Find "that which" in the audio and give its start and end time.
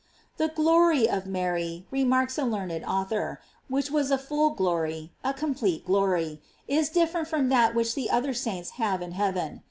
7.49-7.93